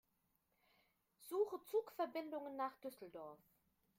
Suche 1.19 1.61
Zugverbindungen 1.63 2.55
nach 2.55 2.75
Düsseldorf. 2.79 3.37